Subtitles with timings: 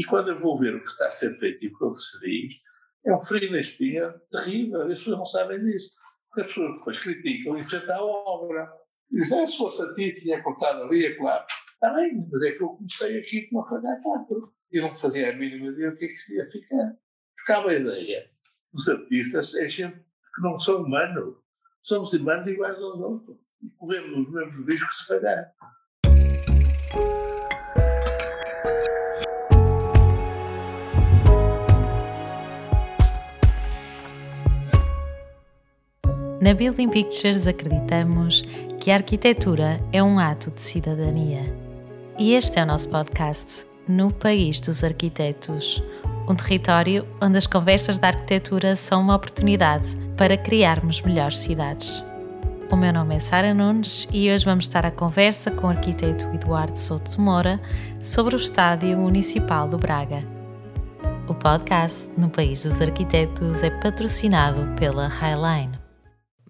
[0.00, 2.18] E quando eu vou ver o que está a ser feito e o que se
[2.20, 2.54] diz,
[3.04, 4.80] é um frio na espinha terrível.
[4.80, 5.90] As pessoas não sabem disso.
[6.30, 8.72] Porque as pessoas depois criticam e enfrentam a obra.
[9.10, 11.44] Dizem, se fosse a ti, tinha cortado ali, é claro.
[11.74, 14.54] Está bem, mas é que eu comecei aqui com uma folha a quatro.
[14.72, 16.96] E não fazia a mínima ideia do que é que ia ficar.
[17.40, 18.30] Ficava a ideia.
[18.72, 21.36] Os artistas é gente que não são humanos.
[21.82, 23.36] Somos humanos iguais aos outros.
[23.62, 25.52] E corremos os mesmos riscos se falhar.
[36.40, 38.42] Na Building Pictures acreditamos
[38.80, 41.54] que a arquitetura é um ato de cidadania.
[42.18, 45.82] E este é o nosso podcast, No País dos Arquitetos,
[46.26, 52.02] um território onde as conversas da arquitetura são uma oportunidade para criarmos melhores cidades.
[52.70, 56.26] O meu nome é Sara Nunes e hoje vamos estar à conversa com o arquiteto
[56.32, 57.60] Eduardo Souto de Moura
[58.02, 60.24] sobre o Estádio Municipal do Braga.
[61.28, 65.79] O podcast No País dos Arquitetos é patrocinado pela Highline.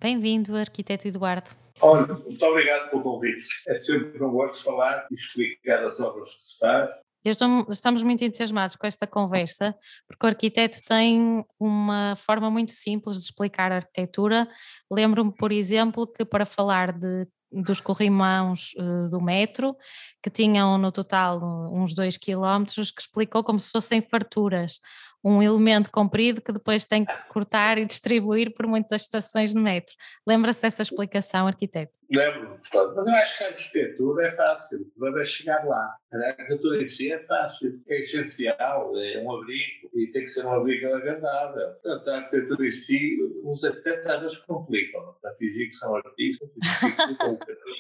[0.00, 1.50] Bem-vindo, arquiteto Eduardo.
[1.78, 3.46] Olha, muito obrigado pelo convite.
[3.68, 6.88] É sempre um gosto falar e explicar as obras que se faz.
[7.22, 9.76] Estamos muito entusiasmados com esta conversa,
[10.08, 14.48] porque o arquiteto tem uma forma muito simples de explicar a arquitetura.
[14.90, 19.76] Lembro-me, por exemplo, que para falar de, dos corrimãos uh, do metro,
[20.22, 21.40] que tinham no total
[21.74, 24.80] uns 2 km, que explicou como se fossem farturas
[25.22, 29.60] um elemento comprido que depois tem que se cortar e distribuir por muitas estações de
[29.60, 29.94] metro.
[30.26, 31.92] Lembra-se dessa explicação, arquiteto?
[32.10, 32.58] Lembro,
[32.96, 35.94] mas eu acho que a arquitetura é fácil, problema é chegar lá.
[36.12, 40.44] A arquitetura em si é fácil, é essencial, é um abrigo e tem que ser
[40.44, 41.68] um abrigo agradável.
[41.82, 46.48] Portanto, a arquitetura em si, os arquitetos às vezes complicam, para fingir que são artistas,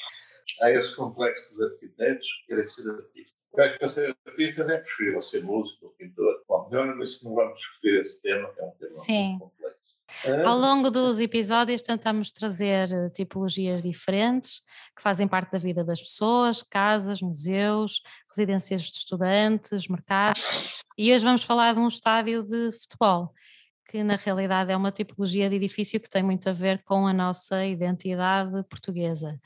[0.60, 3.39] Há esse complexo dos arquitetos que querem ser artistas.
[3.58, 6.44] Acho que ser artista é preferível ser músico ou pintor.
[6.48, 9.38] Bom, mas não vamos discutir esse tema, que é um tema Sim.
[9.40, 9.80] complexo.
[10.44, 14.60] Ao longo dos episódios tentamos trazer eh, tipologias diferentes
[14.94, 20.50] que fazem parte da vida das pessoas, casas, museus, residências de estudantes, mercados.
[20.98, 23.32] E hoje vamos falar de um estádio de futebol,
[23.88, 27.12] que na realidade é uma tipologia de edifício que tem muito a ver com a
[27.12, 29.40] nossa identidade portuguesa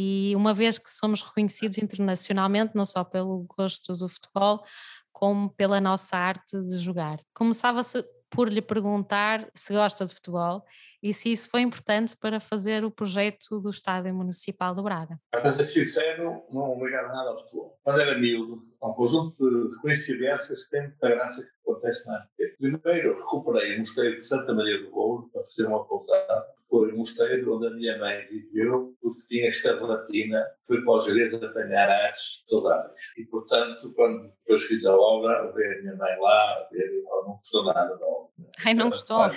[0.00, 4.64] e uma vez que somos reconhecidos internacionalmente, não só pelo gosto do futebol,
[5.10, 7.18] como pela nossa arte de jogar.
[7.34, 10.62] Começava-se por lhe perguntar se gosta de futebol
[11.02, 15.18] e se isso foi importante para fazer o projeto do Estádio Municipal do Braga.
[15.32, 17.76] Para ser sincero, não ligava nada ao futebol.
[17.82, 22.78] Quando era miúdo, há um conjunto de coincidências que tem muita graça acontece na arquitetura.
[22.78, 26.46] Primeiro, recuperei o mosteiro de Santa Maria do Ouro para fazer uma pousada.
[26.68, 31.34] Foi um mosteiro onde a minha mãe viveu, porque tinha escarlatina, foi para os Jerez
[31.34, 33.00] apanhar artes saudáveis.
[33.16, 37.64] E, portanto, quando depois fiz a obra, veio a minha mãe lá, ela não gostou
[37.64, 38.30] nada da obra.
[38.64, 39.30] Ai, não gostou?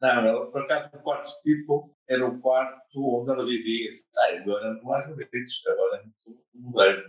[0.00, 3.90] Não, ela, por acaso, o quarto tipo era o quarto onde ela vivia.
[4.18, 7.04] Ai, agora não há isto agora é muito moderno.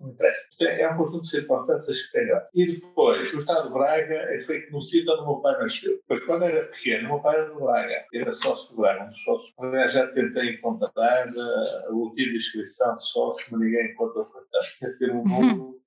[0.00, 0.48] Não interessa.
[0.60, 2.50] É um conjunto de circunstâncias que tem graça.
[2.54, 5.96] E depois, o Estado de Braga é feito no sítio onde o meu pai nasceu.
[5.96, 8.04] Depois, quando era pequeno, o meu pai era de Braga.
[8.14, 9.54] Era sócio de Braga, um dos sócios.
[9.58, 14.24] Eu já tentei encontrar a última inscrição de sócio, mas ninguém encontrou.
[14.26, 15.80] Portanto, quer ter um número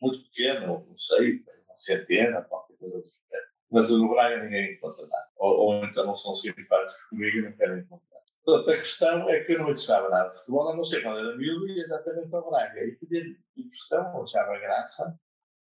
[0.00, 5.06] muito pequeno, não sei, uma centena, qualquer coisa do género mas no Braga ninguém encontra
[5.06, 5.28] nada.
[5.36, 8.09] Ou, ou então não são simpáticos comigo e não querem encontrar.
[8.44, 11.18] Portanto, a questão é que eu não interessava nada de futebol, a não ser quando
[11.18, 12.84] era miúdo e exatamente ao Braga.
[12.84, 15.18] E fazia impressão, achava graça,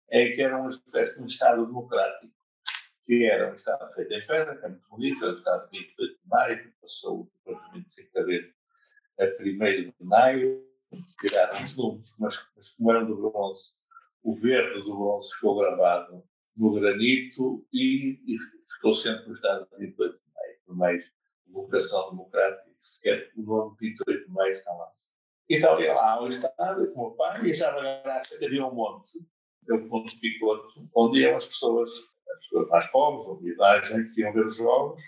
[0.09, 2.33] é que era uma espécie de um Estado democrático,
[3.05, 5.79] que era um Estado feito em pedra, que é muito bonito, era o Estado de
[5.79, 8.53] 28 de maio, passou o departamento de 5 de abril
[9.19, 10.71] a 1 de maio,
[11.21, 13.75] tiraram os números, mas, mas como eram do bronze,
[14.23, 16.25] o verde do bronze ficou gravado
[16.57, 18.37] no granito e, e
[18.75, 21.20] ficou sempre no estado de 28 de maio, por mais
[21.53, 24.91] vocação democrática, sequer o nome 28 de maio está lá.
[25.49, 29.19] Então ia lá ao estado com o pai e achava graça, havia um monte,
[29.69, 34.11] é um ponto picoto, onde iam as pessoas, as pessoas mais pobres, ou de idade,
[34.11, 35.03] que iam ver os jogos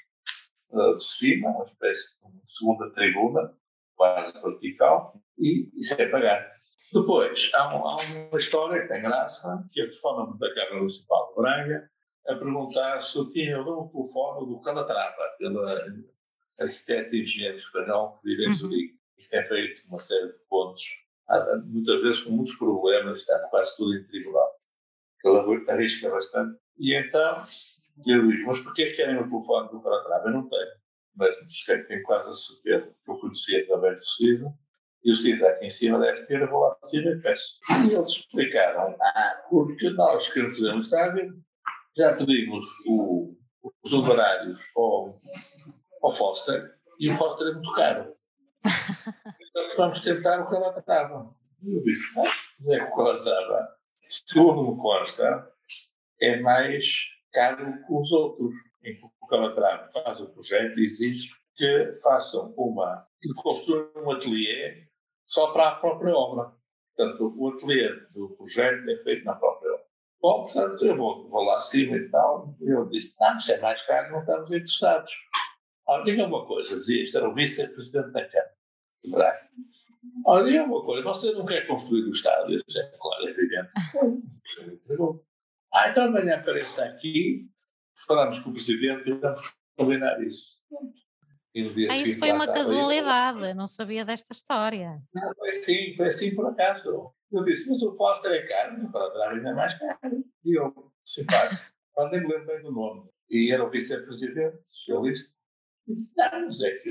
[0.70, 3.56] uh, de cima, uma espécie de segunda tribuna,
[3.94, 6.50] quase vertical, e, e sem pagar.
[6.92, 7.96] Depois, há, um, há,
[8.30, 11.90] uma história que tem graça, que é de forma da Câmara Municipal de Braga,
[12.28, 15.86] a perguntar se eu tinha o telefone do Calatrava, pela
[16.58, 18.52] arquiteto e engenheiro espanhol que vive em uhum.
[18.52, 18.98] Zurique.
[19.18, 20.84] Isto é feito uma série de pontos,
[21.66, 24.50] muitas vezes com muitos problemas, está quase tudo em tribunal.
[25.24, 26.58] Ele arrisca bastante.
[26.78, 27.44] E então,
[28.06, 30.28] eu digo, mas porquê querem o telefone do Calatrava?
[30.28, 30.72] Eu não tenho,
[31.14, 31.36] mas
[31.88, 34.52] tenho quase a certeza que eu conhecia através do Cida
[35.04, 37.58] E o CIS aqui em cima deve ter, eu vou lá acima e peço.
[37.70, 41.42] E eles explicaram, ah, porque nós queremos fazer um estádio,
[41.96, 43.36] já pedimos o,
[43.84, 45.16] os honorários ao,
[46.02, 48.12] ao Foster e o Foster é muito caro.
[48.64, 51.34] Então vamos tentar o ela estava.
[51.64, 52.14] Eu disse,
[52.60, 53.76] não é o estava.
[54.08, 55.50] Segundo me consta,
[56.20, 56.84] é mais
[57.32, 58.54] caro que os outros.
[58.84, 64.10] Em que o Calatrava faz o projeto e exige que façam uma, que construam um
[64.10, 64.88] ateliê
[65.24, 66.52] só para a própria obra.
[66.96, 69.84] Portanto, o ateliê do projeto é feito na própria obra.
[70.20, 72.54] Bom, portanto, eu vou, vou lá acima e tal.
[72.60, 75.12] E eu disse, não, se é mais caro, não estamos interessados.
[75.88, 78.54] Ah, diga uma coisa, dizia, isto era o vice-presidente da Câmara
[79.04, 79.48] de Braga.
[80.26, 82.54] Ah, diga uma coisa, você não quer construir o estádio?
[82.54, 83.70] Eu disse, é claro, é evidente.
[85.72, 87.48] Ah, então amanhã apareça aqui,
[88.06, 90.58] falamos com o Presidente e vamos combinar isso.
[91.90, 95.02] ah, isso foi uma casualidade, eu não sabia desta história.
[95.14, 97.12] Não, foi assim, foi assim por acaso.
[97.30, 100.24] Eu disse, mas o Foster é caro, o Calatrava ainda é mais caro.
[100.44, 101.62] E eu, simpático,
[102.12, 103.08] nem me lembro bem do nome.
[103.30, 105.32] E era o vice-presidente socialista.
[105.88, 106.90] E disse, não, mas é que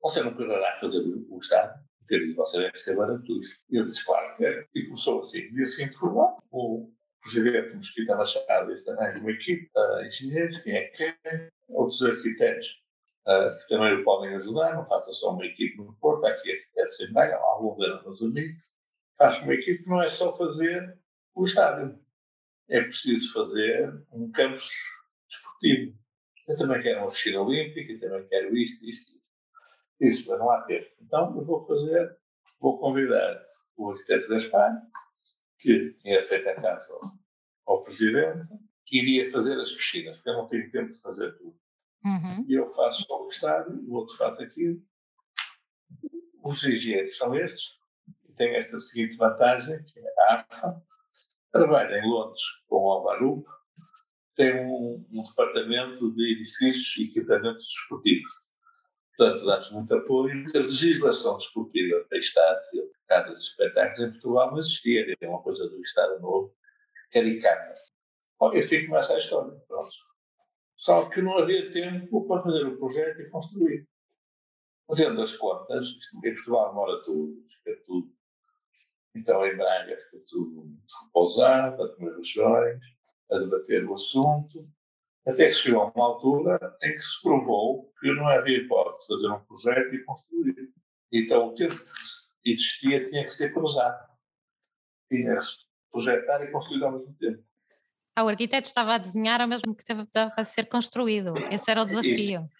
[0.00, 3.50] você não quererá fazer o, Estado, porque você deve ser baratujo.
[3.70, 4.66] E eu disse, claro, quero.
[4.74, 5.48] E começou assim.
[5.48, 6.90] No dia seguinte foi lá, o
[7.22, 12.82] presidente Mosquita Machado e também uma equipe de engenheiros, quem é que é, outros arquitetos
[13.26, 17.00] uh, que também o podem ajudar, não faça só uma equipe no Porto, aqui arquitetos
[17.00, 18.68] em Braga, algum deles meus amigos,
[19.16, 20.98] faz uma equipe que não é só fazer
[21.34, 21.98] o estádio,
[22.68, 24.68] é preciso fazer um campus
[25.28, 25.96] desportivo.
[26.52, 29.22] Eu também quero uma piscina olímpica, também quero isto, isto, isto.
[29.98, 30.86] Isso, mas não há tempo.
[31.00, 32.14] Então eu vou fazer,
[32.60, 33.42] vou convidar
[33.74, 34.82] o arquiteto Gaspar,
[35.58, 36.92] que tinha feito a casa
[37.64, 38.46] ao, presidente,
[38.84, 41.58] que iria fazer as piscinas, porque eu não tenho tempo de fazer tudo.
[42.04, 42.44] Uhum.
[42.46, 44.82] E eu faço o estádio, o outro faz aquilo.
[46.44, 47.78] Os engenheiros são estes,
[48.28, 50.82] e tem esta seguinte vantagem, que é a ARFA,
[51.50, 53.46] trabalha em Londres com o Alvarup,
[54.36, 58.32] tem um, um, departamento de edifícios e equipamentos desportivos.
[59.16, 60.44] Portanto, dá-nos muito apoio.
[60.54, 65.16] A legislação desportiva para Estados e casa de espetáculos em Portugal não existia.
[65.20, 66.54] Era uma coisa do Estado Novo,
[67.12, 67.74] caricata.
[68.40, 69.52] Olha, assim começa a história.
[69.68, 69.90] Pronto.
[70.76, 73.86] Só que não havia tempo para fazer o projeto e construir.
[74.88, 75.86] Fazendo as contas,
[76.24, 78.12] em Portugal demora tudo, fica tudo.
[79.14, 82.80] Então em Braga fica tudo muito repousado, a comer regiões,
[83.32, 84.68] a debater o assunto,
[85.26, 89.14] até que chegou a uma altura em que se provou que não havia hipótese de
[89.14, 90.72] fazer um projeto e construir.
[91.12, 91.74] Então o tempo
[92.42, 94.08] que existia tinha que ser cruzado.
[95.10, 95.46] Tinha que
[95.90, 97.44] projetar e construir ao mesmo tempo.
[98.14, 101.32] Ah, o arquiteto estava a desenhar ao mesmo que teve a ser construído.
[101.50, 102.42] Esse era o desafio.
[102.42, 102.50] Isso.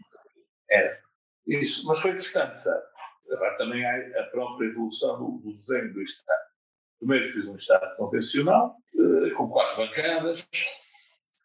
[0.71, 1.03] Era.
[1.47, 2.61] Isso, mas foi interessante.
[3.31, 6.52] Agora também há a própria evolução do, do desenho do Estado.
[7.03, 10.47] Primeiro fiz um Estado convencional, eh, com quatro bancadas,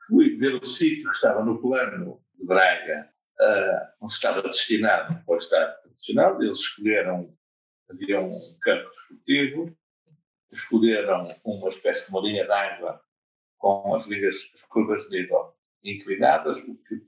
[0.05, 3.09] fui ver o sítio que estava no plano de Braga,
[3.41, 6.39] uh, onde estava destinado para o Estado tradicional.
[6.39, 7.35] Eles escolheram,
[7.89, 8.29] havia um
[8.61, 9.75] campo desportivo,
[10.51, 13.01] escolheram uma espécie de uma linha d'água
[13.57, 17.03] com as linhas, as curvas de nível inclinadas, o que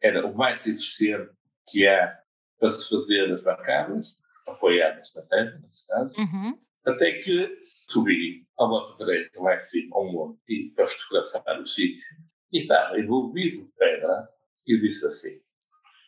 [0.00, 1.32] era o mais eficiente
[1.68, 2.16] que há
[2.60, 4.16] para se fazer as bancadas,
[4.46, 6.67] apoiadas na terra, nesse caso, uhum.
[6.88, 7.58] Até que
[7.88, 12.04] subi a uma pedreira lá em cima, a um monte, e para fotografar o sítio
[12.52, 14.28] e estava envolvido de pedra
[14.66, 15.40] e disse assim: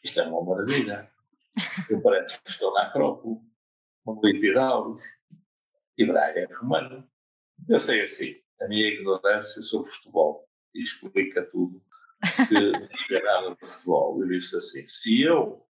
[0.03, 1.11] Isto é uma maravilha.
[1.89, 3.41] Eu parece que estou na Acrópole,
[4.07, 5.03] no Epidauros,
[5.99, 7.09] e Braga é romano.
[7.69, 11.83] Eu sei assim, a minha ignorância sobre futebol explica tudo
[12.49, 14.21] que não nada de futebol.
[14.23, 15.67] Eu disse assim: se eu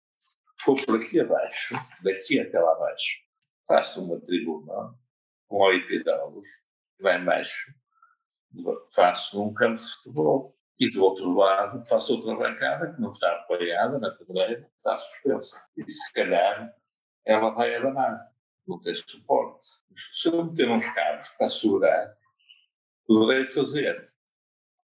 [0.60, 3.29] for por aqui abaixo, daqui até lá abaixo,
[3.70, 4.98] faço uma tribuna
[5.46, 6.48] com o Epidauros,
[6.98, 7.72] lá embaixo,
[8.92, 10.56] faço um campo de futebol.
[10.76, 15.62] E do outro lado, faço outra bancada que não está apoiada na pedreira, está suspensa.
[15.76, 16.74] E se calhar
[17.24, 18.32] ela vai abanar,
[18.66, 19.68] não tem suporte.
[20.14, 22.16] Se eu meter uns cabos para segurar,
[23.06, 24.10] poderei fazer,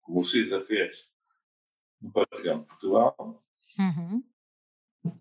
[0.01, 1.09] como o Cida fez
[2.01, 3.43] no pavilhão de Portugal,
[3.79, 4.23] uhum.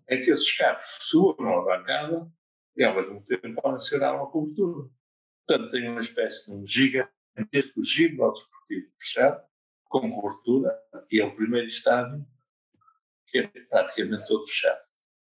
[0.07, 2.31] é que esses cabos seguram a bancada
[2.75, 4.89] e ao mesmo tempo podem segurar uma cobertura.
[5.47, 9.43] Portanto, tem uma espécie de um gigantesco giro desportivo fechado,
[9.85, 10.77] com cobertura,
[11.11, 12.25] e é o primeiro estádio
[13.27, 14.85] que é praticamente todo fechado.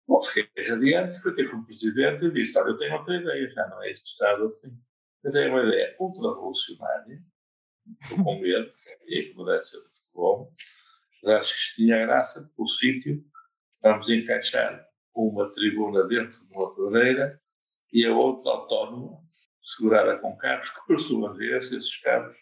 [0.07, 3.51] Bom, fiquei adiante, fui ter com o presidente e disse: Olha, eu tenho outra ideia,
[3.51, 4.77] já não é este estado assim.
[5.23, 7.23] Eu tenho uma ideia ultra-revolucionária,
[8.17, 8.73] com medo,
[9.07, 10.53] e a ignorância do futebol,
[11.23, 13.25] mas acho que tinha graça, porque o sítio,
[13.83, 17.29] vamos encaixar uma tribuna dentro de uma pedreira
[17.93, 19.19] e a outra autónoma,
[19.63, 22.37] segurada com carros, que por sua vez, esses carros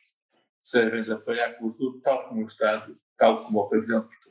[0.61, 4.29] servem de apoio à cultura, tal como o Estado, tal como o Presidente de Portugal.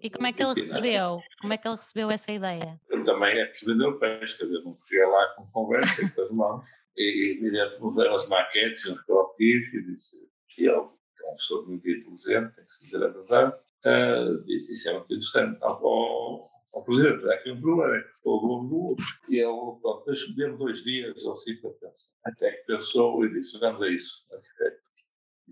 [0.00, 1.20] E como é que ele recebeu?
[1.40, 2.80] Como é que ele recebeu essa ideia?
[2.88, 6.30] Ele também é Presidente do peixe, quer dizer, não cheguei lá com conversa com as
[6.30, 6.66] mãos,
[6.96, 10.16] e evidente deram as maquetes e uns croquis, e disse
[10.48, 14.44] que ele, que é um pessoa muito inteligente, tem que se dizer a verdade, uh,
[14.44, 18.40] disse isso é muito interessante ao, ao, Presidente, há aqui um problema, é que estou
[18.40, 19.04] do outro.
[19.28, 22.12] E ele, pronto, deixa-me dois dias ou assim para pensar.
[22.24, 24.78] Até que pensou e disse, vamos a isso, arquiteto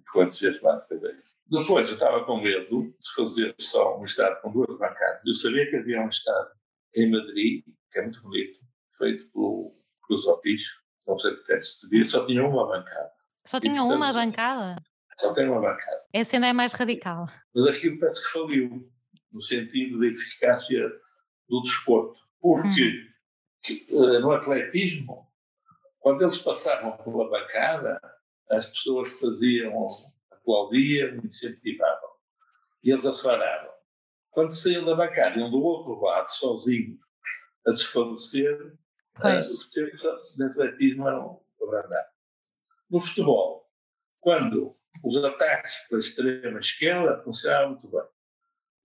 [0.07, 1.23] ficou entusiasmado com a ideia.
[1.49, 5.21] Depois eu estava com medo de fazer só um estado com duas bancadas.
[5.25, 6.51] Eu sabia que havia um estado
[6.95, 8.59] em Madrid, que é muito bonito,
[8.97, 10.65] feito pelo Cruz Otis,
[11.07, 13.13] não sei porque se só tinha uma bancada.
[13.45, 14.83] Só tinha portanto, uma bancada?
[15.21, 16.05] Só tem uma bancada.
[16.13, 17.27] Essa ainda é mais radical.
[17.55, 18.91] Mas aquilo parece que faliu,
[19.31, 20.91] no sentido da eficácia
[21.49, 22.19] do desporto.
[22.41, 23.11] Porque
[23.71, 24.21] hum.
[24.21, 25.27] no atletismo,
[25.99, 28.01] quando eles passavam pela bancada,
[28.51, 29.87] as pessoas faziam,
[30.31, 32.11] aplaudiam, incentivavam.
[32.83, 33.73] E eles aceleravam.
[34.31, 37.01] Quando saíam da bancada, iam do outro lado, sozinhos,
[37.67, 38.75] a desfalecer,
[39.25, 42.13] uh, os tempos de atletismo eram abrandados.
[42.89, 43.69] No futebol,
[44.21, 48.03] quando os ataques pela extrema esquerda funcionavam muito bem.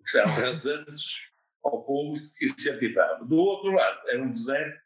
[0.03, 1.30] Estavam rasantes
[1.63, 3.23] ao público que incentivava.
[3.25, 4.81] Do outro lado, era um deserto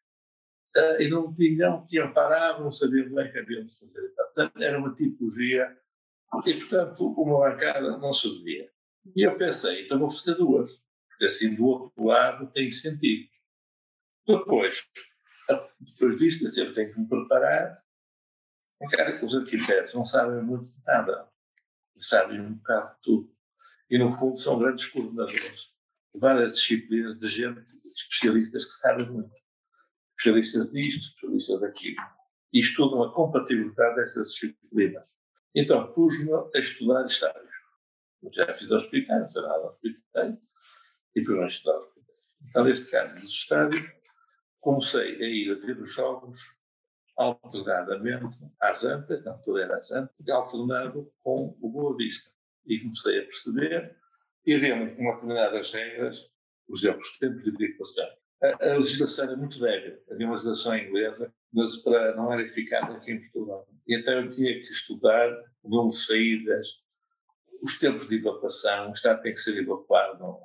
[0.77, 4.10] uh, e não tinham, tinham parado, não sabiam o que haviam de fazer.
[4.15, 5.77] Portanto, era uma tipologia
[6.46, 8.70] e, portanto, uma bancada não servia.
[9.15, 10.72] E eu pensei, então vou fazer duas,
[11.10, 13.29] porque assim do outro lado tem sentido.
[14.27, 14.89] Depois,
[15.79, 17.77] depois disto, eu sempre tenho que me preparar.
[18.91, 21.29] Cara, os arquitetos não sabem muito de nada,
[22.00, 23.36] sabem um bocado de tudo.
[23.89, 25.75] E, no fundo, são grandes coordenadores de
[26.19, 29.45] várias disciplinas de gente, especialistas que sabem muito
[30.17, 32.01] especialistas disto, especialistas daquilo,
[32.53, 35.15] e estudam a compatibilidade dessas disciplinas.
[35.53, 37.53] Então, pus-me a estudar estádios.
[38.34, 40.38] Já fiz hospitais, não sei nada hospitais,
[41.15, 42.17] e pus-me a estudar hospitais.
[42.50, 43.86] Então, neste caso dos estádios,
[44.60, 46.39] comecei a ir a ver os jogos
[47.17, 52.29] alternadamente às Antas, na altura era às Antas, alternando com o Boa Vista.
[52.65, 53.95] E comecei a perceber,
[54.46, 56.32] e deu-me com determinadas regras,
[56.68, 58.08] por exemplo, os tempos de equação
[58.42, 62.90] a, a legislação era muito velha, havia uma legislação inglesa, mas para, não era eficaz
[62.94, 63.68] aqui em Portugal.
[63.88, 65.30] E então eu tinha que estudar
[65.64, 66.84] o número de saídas,
[67.62, 70.38] os tempos de evacuação, o Estado tem que ser evacuado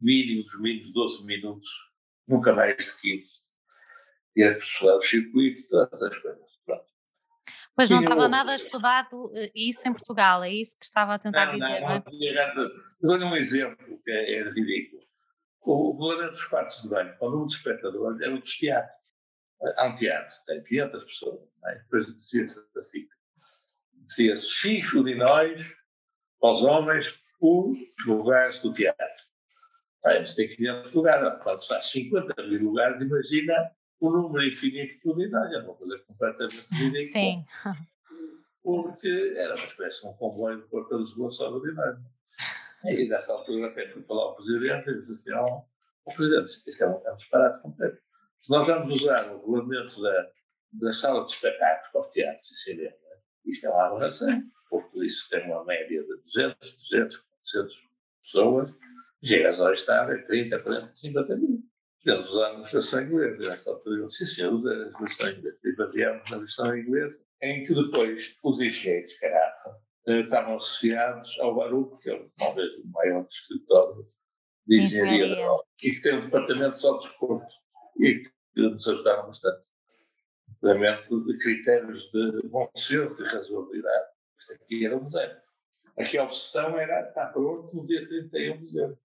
[0.00, 1.68] mínimo dos mínimos 12 minutos,
[2.26, 3.28] nunca mais de 15.
[4.36, 6.47] E era pessoal, os circuitos, todas as coisas.
[7.78, 11.46] Mas não estava nada estudado eh, isso em Portugal, é isso que estava a tentar
[11.46, 12.02] não, dizer, não, não é?
[13.00, 15.00] Dou-lhe um exemplo que é, é ridículo.
[15.60, 19.14] O regulamento dos quartos de banho, para o número de espectadores, era um dos teatros.
[19.76, 21.40] Há um teatro, tem 500 pessoas.
[21.66, 21.74] É?
[21.76, 23.06] Depois dizia-se assim:
[23.92, 25.72] dizia-se X urinóis
[26.40, 29.22] para os homens por lugares do teatro.
[30.04, 33.70] Bem, se tem 500 lugares, quando se faz 50 mil lugares, imagina
[34.00, 35.52] o número infinito de urinóis.
[35.52, 37.06] É uma coisa completamente ridícula.
[37.06, 37.44] Sim.
[38.62, 41.98] Porque era uma espécie de um comboio de Porto de Lisboa só de urinário.
[42.84, 45.62] E nessa altura até fui falar ao Presidente e disse assim, oh,
[46.04, 47.98] oh Presidente, isto é um, é um disparate completo.
[48.40, 50.30] Se nós vamos usar o regulamento da,
[50.72, 52.94] da sala de espetáculos para os teatros e cinema,
[53.44, 57.76] isto é uma aberração, porque isso tem uma média de 200, 300, 400
[58.22, 58.76] pessoas,
[59.24, 61.62] chegas ao Estado é 30, 40, 50 mil.
[62.08, 63.48] Podemos usar a legislação inglesa.
[63.48, 65.58] Nessa altura, usa a legislação inglesa.
[65.64, 71.38] E baseamos na legislação inglesa, em que depois os engenheiros de garrafa eh, estavam associados
[71.40, 74.08] ao Baruco, que é talvez o maior escritório
[74.66, 77.54] de engenharia da Europa, e que tem um departamento só de desporto,
[78.00, 79.68] e que nos ajudaram bastante.
[80.62, 84.08] Realmente, de critérios de bom senso e razoabilidade.
[84.50, 85.46] Aqui era o deserto.
[85.98, 88.98] Aqui a opção era estar pronto no dia 31 de dezembro.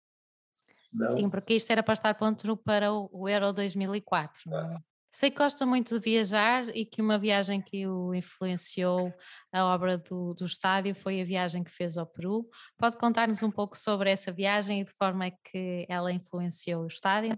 [0.93, 1.09] Não?
[1.09, 4.41] Sim, porque isto era para estar pronto para o Euro 2004.
[4.53, 4.79] Ah.
[5.15, 9.13] Sei que gosta muito de viajar e que uma viagem que o influenciou
[9.51, 12.49] a obra do, do estádio foi a viagem que fez ao Peru.
[12.79, 17.37] Pode contar-nos um pouco sobre essa viagem e de forma que ela influenciou o estádio?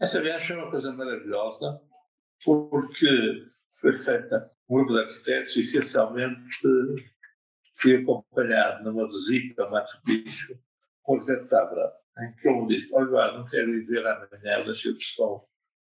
[0.00, 1.80] Essa viagem foi uma coisa maravilhosa
[2.44, 3.46] porque
[3.80, 6.58] foi feita um grupo de arquitetos, essencialmente
[7.74, 10.56] fui acompanhado numa visita ao Machu Picchu
[11.02, 14.66] com o arquiteto Tabra, em que ele disse, olha, não quero ir ver amanhã o
[14.66, 15.48] nascer do sol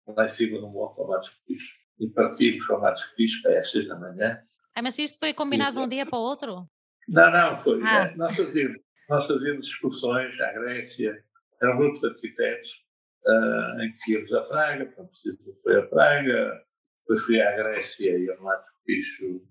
[0.07, 1.65] lá em cima no Monte ao Matos Pires.
[1.99, 4.41] E partimos para o Matos Pires para às seis da manhã.
[4.75, 6.69] Ah, mas isto foi combinado de um dia para o outro?
[7.07, 7.81] Não, não, foi.
[7.83, 8.05] Ah.
[8.05, 8.77] É, nós, fazíamos,
[9.09, 11.23] nós fazíamos excursões à Grécia,
[11.61, 12.85] era um grupo de arquitetos
[13.25, 16.61] uh, em que íamos à Praga, por exemplo, foi a Praga,
[16.99, 19.41] depois fui à Grécia e ao Mato Picho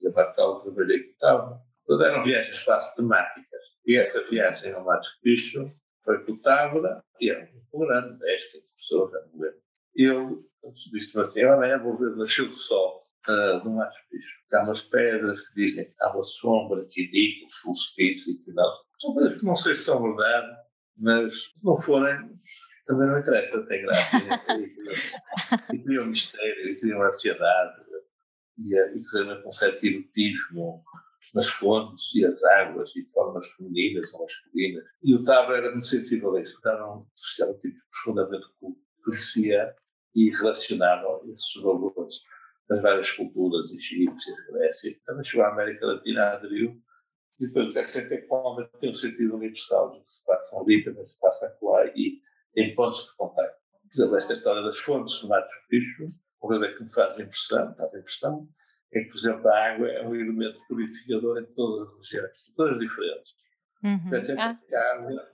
[0.00, 1.60] e a Batal trabalhei com Tábora.
[1.90, 3.62] Eram viagens quase temáticas.
[3.86, 5.74] E essa viagem ao Mato Picho
[6.08, 6.40] foi
[7.20, 9.60] e era um grande, 10, 15 pessoas, já não lembro.
[9.94, 10.48] Ele
[10.92, 14.38] disse-me assim, amanhã vou ver nascer do sol uh, no Mato Picho.
[14.52, 18.70] Há umas pedras que dizem que há uma sombra que indica o solstício e não.
[18.96, 20.56] São coisas que não sei se são verdade,
[20.96, 22.16] mas se não forem,
[22.86, 24.16] também não interessa, tem graça.
[25.72, 27.82] e cria um mistério, e cria uma ansiedade,
[28.58, 30.82] e, e realmente um certo erotismo
[31.34, 34.84] nas fontes e as águas, e formas femininas ou masculinas.
[35.02, 37.06] E o Tabra era muito sensível a isso, porque era um,
[37.60, 39.74] tipo profundamente culto, conhecia
[40.14, 42.22] e relacionava esses valores
[42.68, 44.98] das várias culturas egípcias, Grécia.
[45.06, 46.80] Também chegou à América Latina, aderiu,
[47.40, 51.18] e depois que o tem um sentido universal do que se passa ali, também se
[51.20, 52.20] passa lá, e
[52.56, 53.56] em pontos de contato.
[53.88, 57.74] Por exemplo, esta história das fontes do Mato Picho, uma coisa que me faz impressão,
[57.74, 58.48] faz impressão,
[58.92, 62.78] é que, por exemplo, a água é um elemento purificador em todas as regiões, todas
[62.78, 63.34] diferentes.
[63.82, 64.14] Uhum.
[64.14, 64.58] É sempre ah.
[64.72, 65.28] a água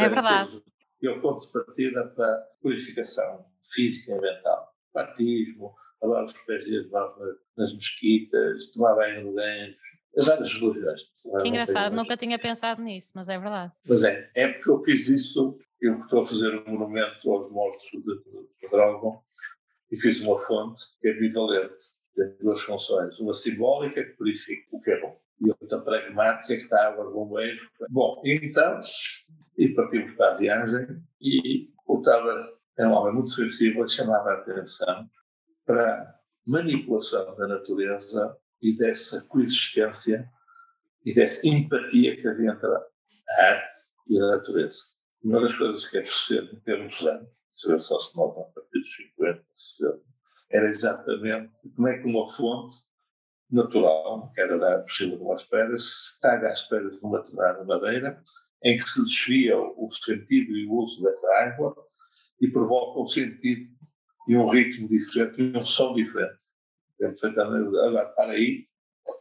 [0.00, 0.62] É verdade.
[1.02, 4.74] E é o ponto de partida para purificação física e mental.
[4.92, 7.14] Batismo, lavar os pés e as mãos
[7.56, 9.78] nas mesquitas, tomar banho no gancho,
[10.16, 11.02] as várias religiões.
[11.40, 13.72] Que engraçado, nunca tinha pensado nisso, mas é verdade.
[13.88, 17.82] Mas é, é porque eu fiz isso eu estou a fazer um monumento aos mortos
[17.90, 18.00] de
[18.60, 19.22] Pedrógão
[19.90, 24.80] e fiz uma fonte que é bivalente, tem duas funções, uma simbólica que purifica o
[24.80, 27.70] que é bom e outra pragmática que dá água de bombeiro.
[27.88, 28.80] Bom, então,
[29.56, 32.40] e partimos para a viagem e o Tava
[32.78, 35.08] era um homem muito sensível, chamava a atenção
[35.66, 36.14] para a
[36.46, 40.30] manipulação da natureza e dessa coexistência
[41.04, 43.76] e dessa empatia que havia entre a arte
[44.08, 44.78] e a natureza.
[45.22, 48.44] Uma das coisas que é preciso em termos de anos, se só se nota a
[48.44, 50.00] partir dos 50, 60,
[50.50, 52.76] era exatamente como é que uma fonte
[53.50, 57.20] natural, que era dar por cima de umas pedras, se taga as pedras de uma
[57.20, 58.22] determinada madeira,
[58.62, 61.74] em que se desvia o sentido e o uso dessa água
[62.40, 63.70] e provoca um sentido
[64.28, 66.38] e um ritmo diferente e um som diferente.
[67.00, 67.78] É perfeitamente.
[67.78, 68.66] Agora, para aí,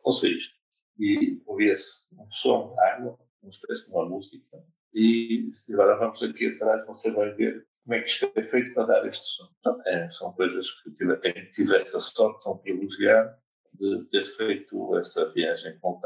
[0.04, 0.54] ouça isto.
[1.00, 4.64] E ouvia-se um som de água, uma espécie de uma música,
[4.94, 8.86] e agora vamos aqui atrás, você vai ver como é que isto é feito para
[8.86, 9.50] dar este som.
[9.60, 13.36] Então, é, são coisas que eu tenho, tive essa sorte, um privilegiado,
[13.74, 16.00] de ter feito essa viagem com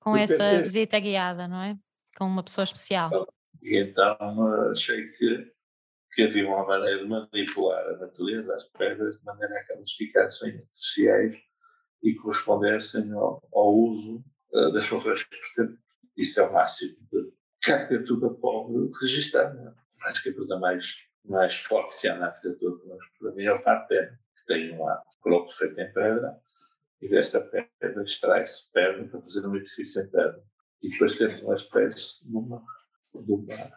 [0.00, 1.78] Com essa pensei, visita guiada, não é?
[2.16, 3.32] Com uma pessoa especial.
[3.62, 4.16] E então
[4.72, 5.52] achei que,
[6.12, 9.92] que havia uma maneira de manipular a natureza, as pedras, de maneira a que elas
[9.92, 11.36] ficassem artificiais
[12.02, 14.24] e correspondessem ao, ao uso
[14.54, 15.78] uh, das funções que pretendem.
[16.16, 19.54] Isso é o máximo de, que a arquitetura pode registrar.
[19.54, 19.88] Não é?
[20.22, 24.86] Que a mais, mais forte na arquitetura, para mim, é o parterre, que tem um
[25.20, 26.38] cropo feito em pedra,
[27.00, 30.42] e dessa pedra extrai-se pedra para fazer um edifício em pedra.
[30.82, 32.64] E depois temos uma espécie de uma,
[33.14, 33.72] de uma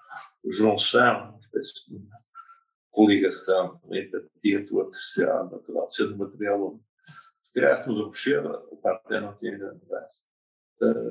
[0.45, 2.17] junção, uma espécie de uma
[2.89, 6.85] coligação, uma empatia do artificial, natural, sendo material único.
[7.43, 10.25] Se tirássemos o mochila, o parterre não tinha grande graça.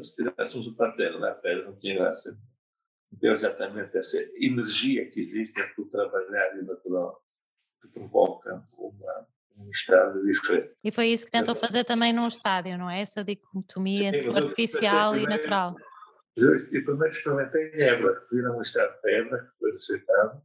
[0.03, 2.39] Se tirássemos o parterre da pedra, não tinha graça
[3.21, 7.23] exatamente essa energia que existe entre o trabalhar e o natural,
[7.81, 10.73] que provoca uma, um estado diferente.
[10.83, 13.01] E foi isso que tentou fazer também no estádio, não é?
[13.01, 15.75] Essa dicotomia entre o artificial e natural.
[16.37, 20.43] Eu, primeiro experimentei em Évora, pediram um estado de pedra, que foi rejeitado,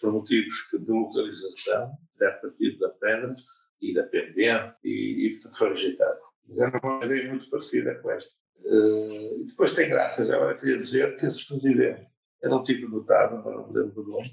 [0.00, 1.92] por motivos de localização,
[2.22, 3.34] a partir da pedra
[3.80, 6.18] e da pendente, e, e foi rejeitado.
[6.48, 8.32] Mas era uma ideia muito parecida com esta.
[8.68, 12.06] Uh, depois tem graça, já agora queria dizer que esse presidente
[12.42, 14.30] era um tipo notável, não me lembro do nome,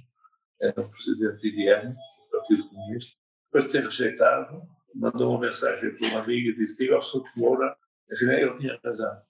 [0.62, 4.62] era um presidente indiano, do Partido Comunista, depois de ter rejeitado,
[4.94, 7.24] mandou uma mensagem para uma amiga e disse: Diga ao Sr.
[7.38, 7.78] Moura,
[8.12, 9.22] afinal ele tinha razão.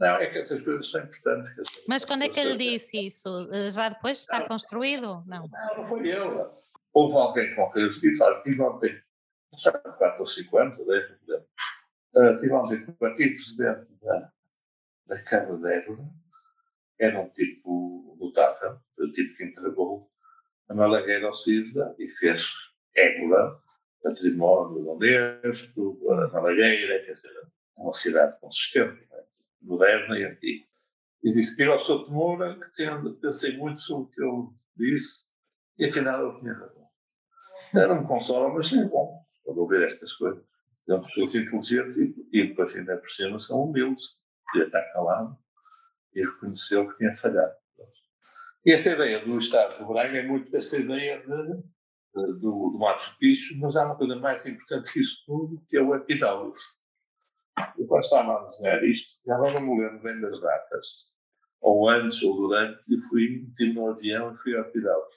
[0.00, 1.68] Não, é que essas coisas são importantes.
[1.86, 3.48] Mas quando é que ele disse isso?
[3.52, 5.22] Eh, já depois está não, construído?
[5.26, 5.48] Não.
[5.48, 6.44] Não, não foi ele.
[6.92, 9.00] Houve alguém com quem eu estive, tive ontem,
[9.58, 11.20] já 4 ou 5 anos, 10,
[12.18, 14.32] Uh, tivemos o antigo presidente da,
[15.06, 16.04] da Câmara de Évora,
[16.98, 20.10] era um tipo notável, o tipo que entregou
[20.68, 22.50] a Malagueira ao CISA e fez
[22.96, 23.60] Évora,
[24.02, 27.32] património da Unesco, a Malagueira, quer dizer,
[27.76, 29.22] uma cidade consistente, né?
[29.62, 30.66] moderna e antiga.
[31.22, 34.22] E disse que eu ao Souto Moura, que tendo, pensei muito sobre o que
[34.82, 35.28] ele disse,
[35.78, 36.88] e afinal ele tinha razão.
[37.72, 40.47] Era um consolo, mas é bom quando ouvir estas coisas.
[40.88, 44.20] São pessoas inteligentes e, e depois, ainda por cima, são humildes.
[44.46, 45.36] Podia estar calado
[46.14, 47.54] e reconheceu que tinha falhado.
[48.64, 51.62] E esta ideia do Estado do Braga é muito essa ideia de
[52.14, 55.82] do, do Matos Picho, mas há uma coisa mais importante que isso tudo, que é
[55.82, 56.60] o Epidáuros.
[57.76, 61.14] Eu quando estava a desenhar isto, já não me lembro bem das datas,
[61.60, 65.14] ou antes ou durante, e fui, meti no avião e fui a Epidáuros.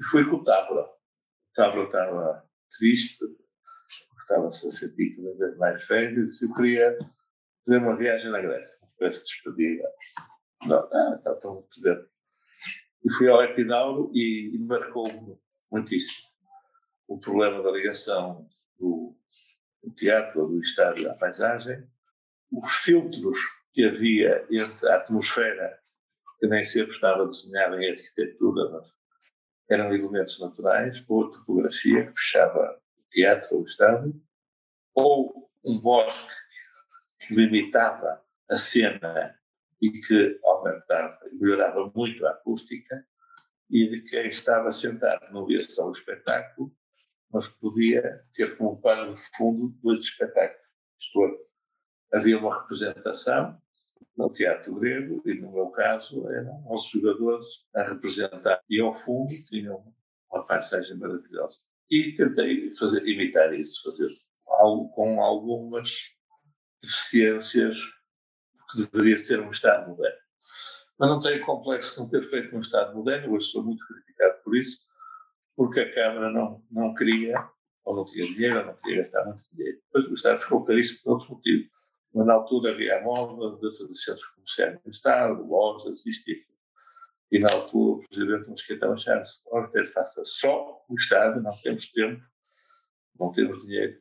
[0.00, 0.82] E fui com o Tábora.
[0.82, 2.44] O Tábora estava
[2.78, 3.18] triste,
[4.24, 6.98] estava-se a sentir cada vez mais velho, e disse: Eu queria
[7.64, 9.88] fazer uma viagem na Grécia, uma espécie de despedida.
[10.66, 12.08] Não, ah, então, então, fazer.
[13.04, 15.38] E fui ao Epidauro e, e marcou-me
[15.70, 16.24] muitíssimo
[17.06, 19.16] o problema da ligação do,
[19.82, 21.86] do teatro, do estádio à paisagem,
[22.50, 23.38] os filtros
[23.72, 25.78] que havia entre a atmosfera,
[26.38, 28.88] que nem sempre estava desenhada em arquitetura, mas
[29.68, 32.80] eram elementos naturais, ou a topografia que fechava
[33.14, 34.20] teatro ou estádio,
[34.92, 36.34] ou um bosque
[37.20, 39.38] que limitava a cena
[39.80, 43.06] e que aumentava e melhorava muito a acústica,
[43.70, 46.74] e de quem estava sentado não via só o espetáculo,
[47.32, 50.68] mas podia ter como pano de fundo dois espetáculos.
[51.00, 53.60] Isto é, havia uma representação
[54.16, 59.32] no teatro grego, e no meu caso eram os jogadores a representar, e ao fundo
[59.48, 59.92] tinham
[60.30, 64.10] uma paisagem maravilhosa e tentei fazer, imitar isso, fazer
[64.46, 66.14] algo com algumas
[66.82, 67.76] deficiências
[68.70, 70.18] que deveria ser um Estado moderno.
[70.98, 74.42] Mas não tenho complexo de não ter feito um Estado moderno, hoje sou muito criticado
[74.42, 74.78] por isso,
[75.56, 77.34] porque a Câmara não, não queria,
[77.84, 79.78] ou não tinha dinheiro, ou não queria gastar muito dinheiro.
[79.86, 81.72] Depois o Estado ficou caríssimo por outros motivos.
[82.14, 86.34] Mas na altura havia a moda de fazer centros comerciais no Estado, lojas, isto e
[86.34, 86.53] aquilo.
[87.30, 91.90] E na altura o Presidente Mosqueta achava-se, ora, até faça só o Estado, não temos
[91.90, 92.22] tempo,
[93.18, 93.98] não temos dinheiro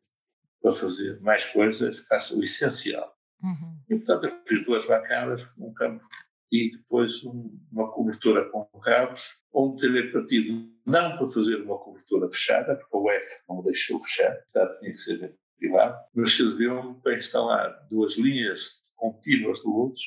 [0.61, 3.13] para fazer mais coisas, faça o essencial.
[3.41, 3.79] Uhum.
[3.89, 6.03] E, portanto, eu fiz duas bancadas num campo
[6.51, 12.29] e depois um, uma cobertura com cabos, onde teria partido não para fazer uma cobertura
[12.29, 17.17] fechada, porque o F não deixou fechar, portanto tinha que ser privado, mas serviu para
[17.17, 20.03] instalar duas linhas contínuas de luzes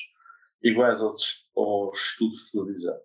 [0.63, 2.97] iguais aos, aos estudos de televisão.